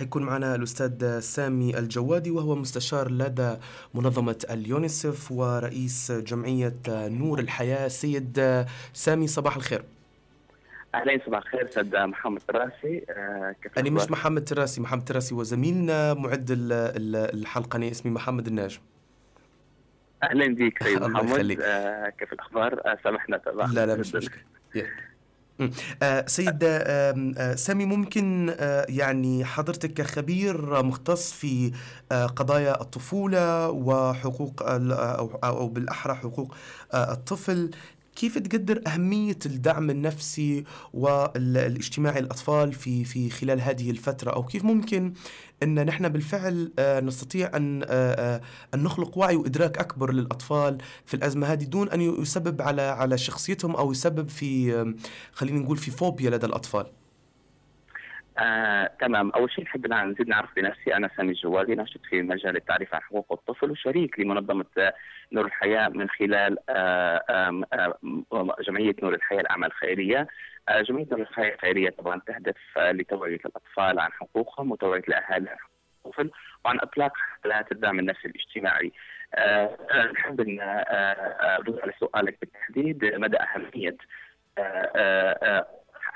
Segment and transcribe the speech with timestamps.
[0.00, 3.56] حيكون معنا الأستاذ سامي الجوادي وهو مستشار لدى
[3.94, 7.88] منظمة اليونيسف ورئيس جمعية نور الحياة.
[7.88, 9.82] سيد سامي صباح الخير.
[10.94, 13.04] اهلين صباح الخير أستاذ محمد تراسي.
[13.10, 18.46] آه كيف أنا مش محمد تراسي محمد تراسي هو زميلنا معد الحلقة أنا اسمي محمد
[18.46, 18.80] الناجم.
[20.22, 21.58] أهلا بك سيد محمد.
[21.62, 24.42] آه كيف الأخبار؟ آه سامحنا طبعا لا لا مش مشكلة.
[24.76, 24.84] آه
[26.26, 31.72] سيد آه آه سامي ممكن آه يعني حضرتك كخبير مختص في
[32.12, 36.54] آه قضايا الطفولة وحقوق أو, بالأحرى حقوق
[36.92, 37.70] آه الطفل
[38.16, 40.64] كيف تقدر أهمية الدعم النفسي
[40.94, 45.12] والإجتماعي للأطفال في في خلال هذه الفترة؟ أو كيف ممكن
[45.62, 47.82] أن نحن بالفعل نستطيع أن
[48.74, 53.76] أن نخلق وعي وإدراك أكبر للأطفال في الأزمة هذه دون أن يسبب على على شخصيتهم
[53.76, 54.94] أو يسبب في
[55.32, 56.86] خلينا نقول في فوبيا لدى الأطفال؟
[58.40, 59.30] آه، تمام.
[59.30, 63.32] أول شيء نحب نزيد نعرف بنفسي أنا سامي الجوادي ناشط في مجال التعريف عن حقوق
[63.32, 64.92] الطفل وشريك لمنظمة
[65.32, 67.24] نور الحياة من خلال آه،
[67.72, 70.26] آه، جمعية نور الحياة الأعمال الخيرية.
[70.68, 75.70] آه، جمعية نور الحياة الخيرية طبعا تهدف لتوعية الأطفال عن حقوقهم وتوعية الأهالي عن حقوق
[76.06, 76.30] الطفل
[76.64, 78.92] وعن إطلاق حملات الدعم النفسي الاجتماعي.
[80.12, 83.96] نحب ان ارد على سؤالك بالتحديد مدى أهمية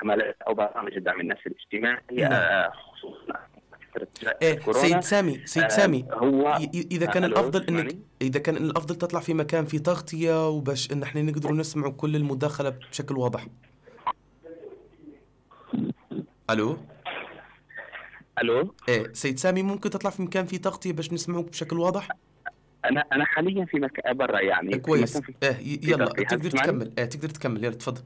[0.04, 2.70] حملات أو برامج الدعم النفسي الاجتماعي نعم.
[2.70, 3.34] خصوصا
[4.42, 9.20] إيه سيد سامي سيد سامي آه هو إذا كان الأفضل إنك إذا كان الأفضل تطلع
[9.20, 13.46] في مكان في تغطية وباش إن إحنا نقدر نسمع كل المداخلة بشكل واضح.
[16.50, 16.78] ألو؟
[18.42, 22.08] ألو؟ إيه سيد سامي ممكن تطلع في مكان في تغطية باش نسمعوك بشكل واضح؟
[22.84, 25.20] أنا أنا حاليا في مكان برا يعني كويس.
[25.42, 25.56] إيه
[25.90, 26.92] يلا تقدر تكمل.
[26.98, 27.64] إيه تقدر تكمل.
[27.64, 28.02] يلا تفضل.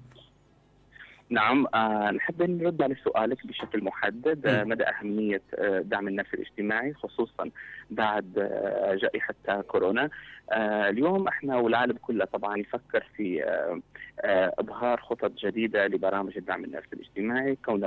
[1.31, 6.95] نعم آه نحب نرد على سؤالك بشكل محدد آه مدى أهمية آه دعم النفس الاجتماعي
[6.95, 7.51] خصوصا
[7.91, 8.33] بعد
[9.03, 10.11] جائحة كورونا.
[10.89, 13.45] اليوم إحنا والعالم كله طبعا يفكر في
[14.59, 17.57] إظهار خطط جديدة لبرامج الدعم النفسي الاجتماعي.
[17.65, 17.85] كون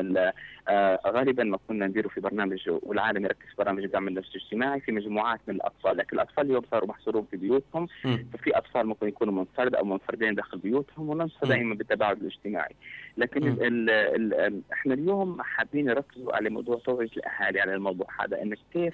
[1.08, 5.40] غالبا ما كنا نديره في برنامج والعالم يركز في برامج الدعم النفسي الاجتماعي في مجموعات
[5.48, 5.98] من الأطفال.
[5.98, 7.88] لكن الأطفال اليوم صاروا محصورون في بيوتهم.
[8.34, 12.76] ففي أطفال ممكن يكونوا منفرد أو منفردين داخل بيوتهم وننصح دائما بالتباعد الاجتماعي.
[13.18, 18.42] لكن ال ال ال إحنا اليوم حابين نركزوا على موضوع توعية الأهالي على الموضوع هذا
[18.42, 18.94] إنك كيف.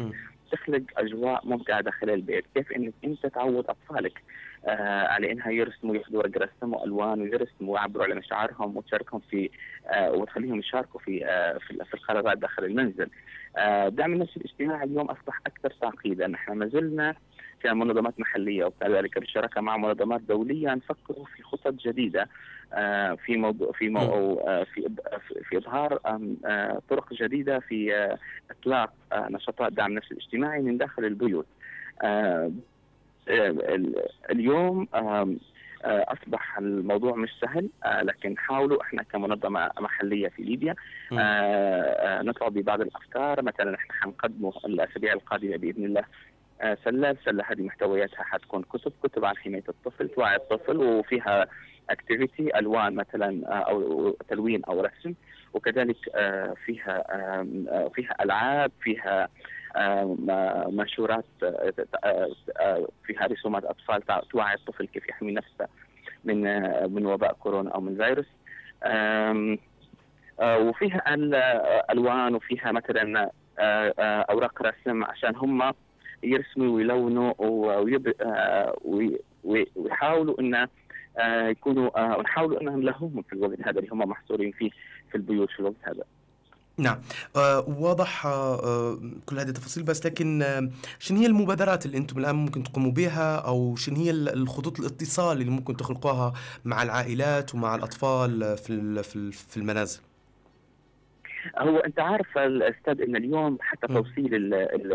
[0.51, 4.21] تخلق أجواء ممتعة داخل البيت، كيف إنك أنت تعود أطفالك
[4.65, 9.49] آه على إنها يرسموا ياخذوا ورق رسم والوان ويرسموا ويعبروا على مشاعرهم وتشاركهم في
[9.87, 13.09] آه وتخليهم يشاركوا في آه في, في القرارات داخل المنزل.
[13.57, 17.15] آه دعم النفس الاجتماعي اليوم أصبح أكثر تعقيدا، إحنا ما زلنا
[17.63, 22.29] كمنظمات محلية وكذلك بالشراكه مع منظمات دولية نفكر في خطط جديدة
[22.73, 24.89] آه، في موضوع في موضوع آه، في
[25.49, 25.99] في إظهار
[26.45, 28.07] آه، طرق جديدة في
[28.51, 31.47] إطلاق نشاطات دعم النفس الاجتماعي من داخل البيوت.
[34.29, 34.87] اليوم
[35.83, 40.75] أصبح الموضوع مش سهل لكن حاولوا إحنا كمنظمة محلية في ليبيا
[42.21, 43.41] نطلع ببعض الأفكار.
[43.41, 46.03] مثلا إحنا حنقدمه الأسابيع القادمة بإذن الله.
[46.61, 51.47] سله السله هذه محتوياتها حتكون كتب كتب عن حماية الطفل توعي الطفل وفيها
[51.89, 55.13] اكتيفيتي ألوان مثلا أو تلوين أو رسم
[55.53, 55.97] وكذلك
[56.65, 57.03] فيها
[57.95, 59.29] فيها ألعاب فيها
[60.69, 61.25] منشورات
[63.03, 65.67] فيها رسومات أطفال توعي الطفل كيف يحمي نفسه
[66.23, 66.41] من
[66.93, 68.27] من وباء كورونا أو من فيروس.
[70.41, 71.03] وفيها
[71.91, 73.31] ألوان وفيها مثلا
[74.29, 75.73] أوراق رسم عشان هم
[76.23, 77.33] يرسموا ويلونوا
[79.75, 80.67] ويحاولوا انه
[81.49, 84.69] يكونوا ونحاولوا إنهم نلهوهم في الوقت هذا اللي هم محصورين فيه
[85.11, 86.03] في البيوت في الوقت هذا.
[86.79, 86.97] نعم
[87.35, 90.69] آه واضح آه كل هذه التفاصيل بس لكن آه
[90.99, 95.51] شنو هي المبادرات اللي أنتم الآن ممكن تقوموا بها أو شنو هي الخطوط الاتصال اللي
[95.51, 96.33] ممكن تخلقوها
[96.65, 99.01] مع العائلات ومع الأطفال في
[99.31, 99.99] في المنازل؟
[101.57, 104.53] هو أنت عارف الأستاذ إن اليوم حتى توصيل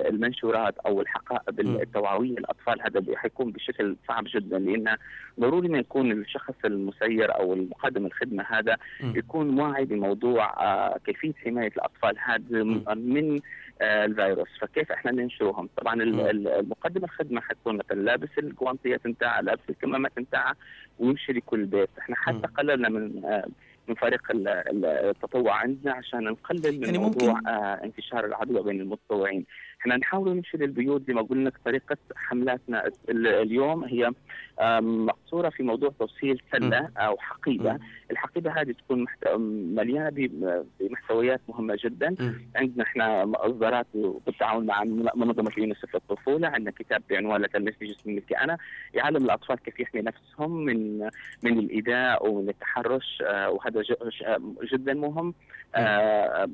[0.09, 4.97] المنشورات أو الحقائب التوعوية للأطفال هذا حيكون بشكل صعب جدا لأن
[5.41, 10.53] ضروري ما يكون الشخص المسير أو المقدم الخدمة هذا يكون واعي بموضوع
[10.97, 12.63] كيفية حماية الأطفال هذا
[12.95, 13.41] من
[13.83, 14.49] الفيروس.
[14.61, 20.55] فكيف إحنا ننشرهم؟ طبعا المقدم الخدمة حتكون مثلا لابس الجوانتيات نتاعها لابس الكمامات نتاعها
[20.99, 21.91] ويمشي لكل بيت.
[21.99, 23.23] إحنا حتى قللنا من
[23.89, 24.23] من فريق
[24.85, 27.49] التطوع عندنا عشان نقلل من يعني موضوع ممكن...
[27.49, 29.45] آه انتشار العدوى بين المتطوعين.
[29.83, 33.85] إحنا نحاول نمشي للبيوت زي ما قلنا لك طريقة حملاتنا اليوم.
[33.85, 34.11] هي
[34.81, 37.79] مقصورة في موضوع توصيل سلة أو حقيبة،
[38.11, 39.07] الحقيبة هذه تكون
[39.75, 40.29] مليانة
[40.81, 42.15] بمحتويات مهمة جدا،
[42.57, 43.87] عندنا إحنا اصدارات
[44.27, 44.85] بالتعاون مع
[45.15, 48.59] منظمة اليونيسف للطفولة، عندنا كتاب بعنوان لا تلمسني جسمي ملكي أنا،
[48.95, 50.99] يعلم الأطفال كيف يحمي نفسهم من
[51.43, 53.23] من الايذاء ومن التحرش.
[53.27, 53.83] آه، وهذا
[54.73, 55.35] جدا مهم.
[55.75, 56.47] آه،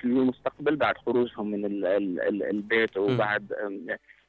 [0.00, 3.52] في المستقبل بعد خروجهم من البيت وبعد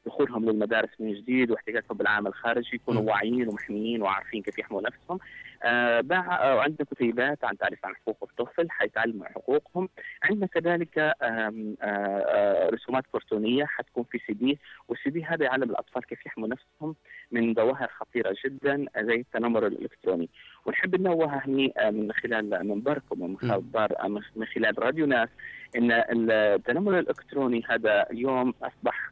[0.06, 5.20] دخولهم للمدارس من جديد واحتكاكهم بالعالم الخارجي يكونوا واعيين ومحميين وعارفين كيف يحموا نفسهم.
[5.64, 9.90] آه, آه، عندنا كتيبات عن تعريف عن حقوق الطفل حيتعلموا حقوقهم.
[10.24, 16.06] عندنا كذلك آه آه رسومات كرتونية حتكون في سي دي والسي دي هذا يعلم الأطفال
[16.06, 16.96] كيف يحموا نفسهم
[17.32, 20.30] من ظواهر خطيرة جدا زي التنمر الإلكتروني.
[20.66, 23.38] ونحب ننوه هني آه، من خلال منبركم ومن
[24.36, 25.30] من خلال راديو ناس
[25.76, 29.12] إن التنمر الإلكتروني هذا اليوم أصبح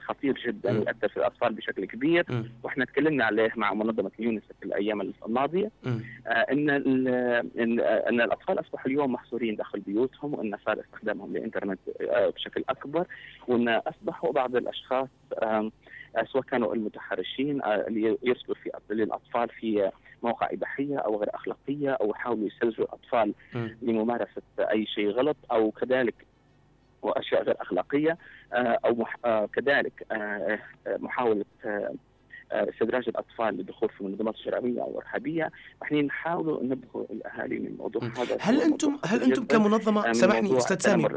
[0.00, 2.24] خطير جدا يؤثر في الأطفال بشكل كبير.
[2.62, 5.70] وإحنا تكلمنا عليه مع منظمة يونيسف في الأيام الماضية.
[6.26, 11.78] آه، إن إن إن الأطفال أصبحوا اليوم محصورين داخل بيوتهم وإن صار استخدامهم للانترنت
[12.36, 13.06] بشكل أكبر
[13.48, 15.08] وإن أصبحوا بعض الأشخاص
[16.32, 19.90] سواء كانوا المتحرشين اللي يرسلوا في للأطفال في
[20.22, 23.34] مواقع إباحية أو غير أخلاقية أو يحاولوا يسلجوا الاطفال
[23.82, 26.14] لممارسة أي شيء غلط أو كذلك
[27.02, 28.18] وأشياء غير أخلاقية
[28.52, 31.44] آه، أو آه، كذلك آه، محاولة
[32.52, 35.50] استدراج الأطفال للدخول في منظمات شرعية أو إرهابية،
[35.82, 38.36] إحنا نحاول ننبه الأهالي من الموضوع هذا.
[38.40, 41.08] هل أنتم هل أنتم كمنظمه سامحني أستاذ سامي.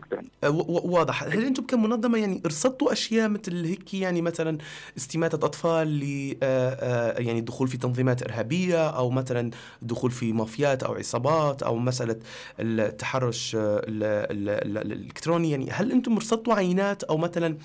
[0.68, 1.24] واضح.
[1.24, 4.58] هل أنتم كمنظمة يعني رصدتوا أشياء مثل هيك يعني مثلا
[4.98, 6.04] استماتة أطفال ل
[7.24, 9.52] يعني الدخول في تنظيمات إرهابية أو مثلا
[9.82, 12.20] دخول في مافيات أو عصابات أو مسألة
[12.60, 17.58] التحرش الإلكتروني؟ يعني هل أنتم رصدتوا عينات أو مثلا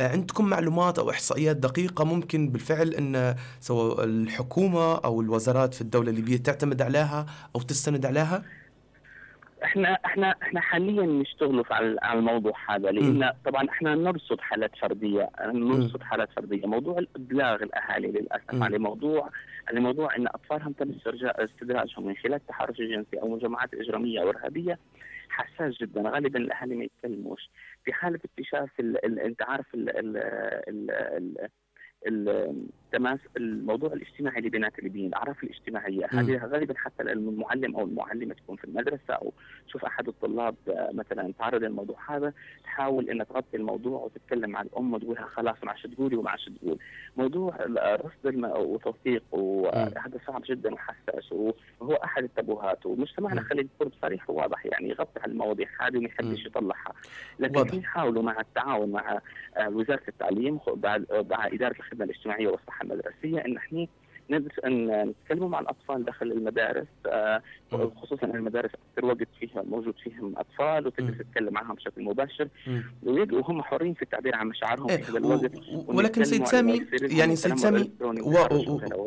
[0.00, 3.09] عندكم معلومات أو إحصائيات دقيقة ممكن بالفعل أن
[3.60, 7.26] سواء الحكومة أو الوزارات في الدولة الليبية تعتمد عليها
[7.56, 8.42] أو تستند عليها؟
[9.64, 11.64] إحنا إحنا إحنا حاليا نشتغل
[12.02, 13.32] على الموضوع هذا لأن م.
[13.44, 18.62] طبعا إحنا نرصد حالات فردية نرصد حالات فردية موضوع ابلاغ الأهالي للأسف م.
[18.62, 19.30] على موضوع
[19.68, 20.92] على موضوع إن أطفالهم تم
[21.24, 24.78] استدراجهم من خلال التحرش الجنسي أو مجموعات إجرامية أو إرهابية
[25.28, 27.50] حساس جدا غالبا الأهالي ما يتكلموش
[27.84, 28.70] في حالة اكتشاف
[29.04, 30.16] أنت عارف ال ال
[30.68, 31.48] ال
[32.06, 32.28] ال
[32.94, 38.56] التماس الموضوع الاجتماعي اللي بينات الليبيين الاعراف الاجتماعية هذه غالبا حتى المعلم أو المعلمة تكون
[38.56, 39.32] في المدرسة أو
[39.68, 42.32] تشوف أحد الطلاب آه، مثلا تعرض للموضوع هذا
[42.64, 46.78] تحاول ان تغطي الموضوع وتتكلم مع الأم وتقولها خلاص ما عادش تقولي وما عادش تقول.
[47.16, 54.66] موضوع رصد وتوثيق وهذا صعب جدا وحساس وهو أحد التبوهات ومجتمعنا خلينا نكون بصريح وواضح
[54.66, 56.92] يعني يغطي على المواضيع هذه وما يحبش يطلعها.
[57.38, 59.20] لكن يحاولوا مع التعاون مع
[59.56, 60.58] آه، وزارة التعليم
[61.30, 63.86] مع إدارة الخدمة الاجتماعية والصحه المدرسية إن إحنا
[64.30, 67.42] ندرس أن نتكلموا مع الاطفال داخل المدارس آه،
[68.02, 72.48] خصوصا أن المدارس أكثر وقت فيها موجود فيهم أطفال وتقدر تتكلم معهم بشكل مباشر.
[73.02, 75.52] وهم حرين في التعبير عن مشاعرهم في هذا الوقت.
[75.86, 77.90] ولكن سيد سامي يعني سيد سامي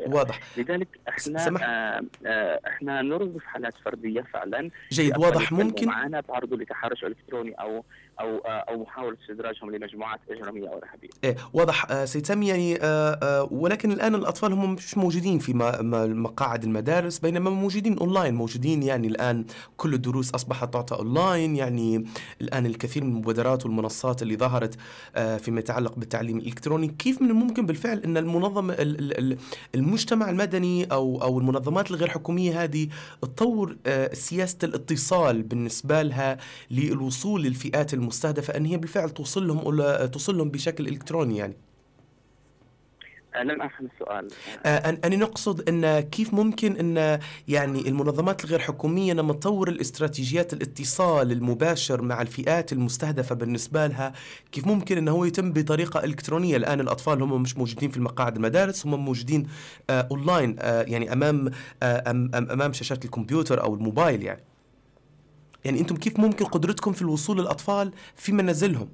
[0.07, 4.69] واضح لذلك إحنا آه آه إحنا نرصد حالات فردية فعلا.
[4.91, 5.51] جيد واضح.
[5.51, 7.83] ممكن معنا تعرضوا لتحرش إلكتروني أو
[8.19, 11.09] أو أو محاولة استدراجهم لمجموعات إجرامية أو ارهابيه.
[11.23, 12.03] إيه واضح.
[12.05, 12.79] سيد سامي يعني
[13.51, 15.12] ولكن الآن الأطفال هم مش موجودين.
[15.21, 15.53] في
[16.15, 19.45] مقاعد المدارس بينما موجودين أونلاين موجودين يعني الآن
[19.77, 22.05] كل الدروس أصبحت تعطى أونلاين يعني
[22.41, 24.75] الآن الكثير من المبادرات والمنصات اللي ظهرت
[25.15, 26.87] آه فيما يتعلق بالتعليم الإلكتروني.
[26.87, 28.75] كيف من الممكن بالفعل أن المنظمه
[29.75, 32.87] المجتمع المدني أو أو المنظمات الغير حكومية هذه
[33.21, 36.37] تطور آه سياسة الاتصال بالنسبة لها
[36.71, 41.72] للوصول للفئات المستهدفة أن هي بالفعل توصل لهم توصل لهم بشكل إلكتروني يعني؟
[43.41, 44.27] لم افهم السؤال
[44.65, 51.31] آه أنا نقصد أن كيف ممكن أن يعني المنظمات الغير حكومية لما تطور الاستراتيجيات الاتصال
[51.31, 54.13] المباشر مع الفئات المستهدفة بالنسبة لها
[54.51, 58.85] كيف ممكن أنه هو يتم بطريقة إلكترونية؟ الآن الأطفال هم مش موجودين في المقاعد المدارس
[58.85, 59.47] هم موجودين
[59.89, 61.51] آه أونلاين آه يعني أمام
[61.83, 62.03] آه
[62.35, 64.43] أمام شاشات الكمبيوتر أو الموبايل يعني.
[65.65, 68.89] يعني أنتم كيف ممكن قدرتكم في الوصول للأطفال في منازلهم؟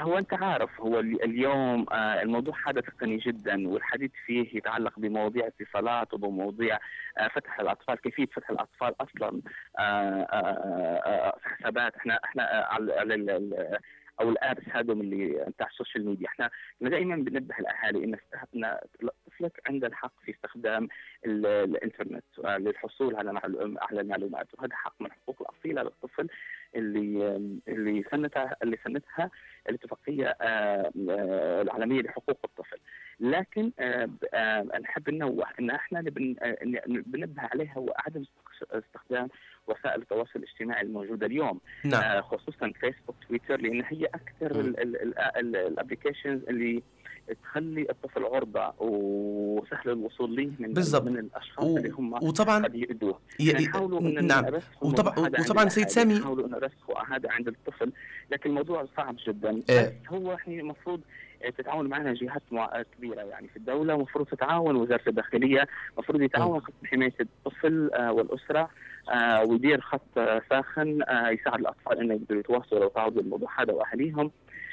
[0.00, 6.14] هو أنت عارف هو اليوم آه، الموضوع هذا تقني جدا والحديث فيه يتعلق بمواضيع اتصالات
[6.14, 6.78] وبمواضيع
[7.18, 9.42] آه، فتح الأطفال كيفية فتح الأطفال أصلا
[9.78, 11.96] آه، حسابات.
[11.96, 13.62] إحنا إحنا على
[14.20, 16.28] أو الآبس هذول اللي بتاع السوشيال ميديا.
[16.28, 16.50] إحنا
[16.80, 18.16] دائما بننبه الأهالي إن
[19.26, 20.88] طفلك عنده الحق في استخدام
[21.24, 23.40] الإنترنت للحصول على
[23.80, 24.46] على المعلومات.
[24.54, 26.28] وهذا حق من حقوق الأصيلة للطفل.
[26.74, 27.36] اللي
[27.68, 29.30] اللي سنتها اللي سنتها
[29.68, 32.78] الاتفاقية آه، آه، العالمية لحقوق الطفل
[33.20, 33.72] لكن
[34.82, 36.00] نحب ننوه إن إحنا
[36.86, 38.24] بننبه عليها هو عدم
[38.72, 39.28] استخدام
[39.66, 42.22] وسائل التواصل الاجتماعي الموجودة اليوم نعم.
[42.22, 44.60] خصوصا فيسبوك تويتر لأن هي أكثر
[45.40, 46.82] الابلكيشنز اللي
[47.34, 51.02] تخلي الطفل عرضة وسهل الوصول له من بالزبط.
[51.02, 51.76] من الأشخاص و...
[51.76, 53.18] اللي هم وطبعا قد يؤذوه.
[53.40, 54.44] يعني يحاولوا إن نعم.
[54.82, 57.92] وطبعا وطبعا سيد سامي يحاولوا إن يرسخوا هذا عند الطفل
[58.30, 59.62] لكن الموضوع صعب جدا.
[59.70, 59.92] إيه.
[60.08, 61.00] هو إحنا المفروض
[61.58, 62.42] تتعاون معنا جهات
[62.96, 63.94] كبيرة يعني في الدولة.
[63.94, 65.68] المفروض تتعاون وزارة الداخلية.
[65.94, 68.70] المفروض يتعاون خط حماية الطفل آه، والأسرة
[69.10, 70.18] آه، ويدير خط
[70.50, 74.30] ساخن آه، يساعد الأطفال إنه يقدروا يتواصلوا ويتعرضوا للموضوع هذا وأهاليهم.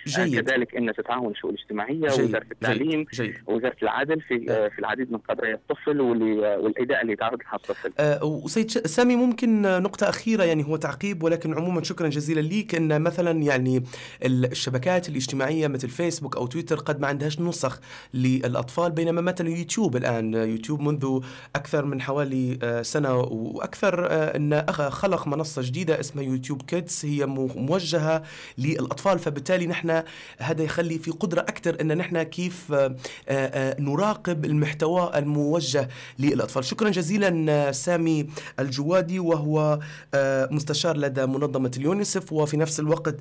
[0.08, 0.40] جيد.
[0.40, 2.26] كذلك إن تتعاون الشؤون الاجتماعية جيد.
[2.26, 3.36] وزاره التعليم جيد.
[3.48, 4.68] وزاره العدل في أه.
[4.68, 7.94] في العديد من قضايا الطفل والايذاء اللي يتعرض لها الطفل.
[8.00, 13.02] أه وسيد سامي ممكن نقطة أخيرة يعني هو تعقيب ولكن عموما شكرا جزيلا ليك إن
[13.02, 13.84] مثلا يعني
[14.26, 17.80] الشبكات الاجتماعية مثل فيسبوك أو تويتر قد ما عندهاش نسخ
[18.14, 21.20] للأطفال بينما مثلا يوتيوب الآن يوتيوب منذ
[21.56, 27.26] أكثر من حوالي آه، سنة وأكثر آه، إن خلق منصة جديدة اسمها يوتيوب كيدز هي
[27.56, 28.24] موجهة
[28.58, 29.95] للأطفال فبالتالي نحن
[30.38, 32.96] هذا يخلي في قدرة أكثر أن نحن كيف آه،
[33.30, 36.66] آه، نراقب المحتوى الموجه للأطفال.
[36.66, 38.28] شكرا جزيلا سامي
[38.60, 39.80] الجوادي وهو
[40.14, 43.16] آه، مستشار لدى منظمة اليونيسف وفي نفس الوقت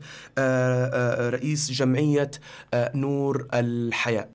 [1.34, 2.30] رئيس جمعية
[2.74, 4.28] نور الحياة.